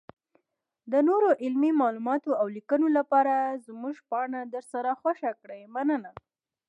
-دنورو 0.89 1.29
علمي 1.43 1.71
معلوماتو 1.81 2.39
اولیکنو 2.43 2.87
لپاره 2.97 3.33
زمونږ 3.65 3.95
پاڼه 4.09 4.41
درسره 4.53 4.89
خوښه 5.01 5.31
کړئ 5.41 5.61
مننه. 5.75 6.11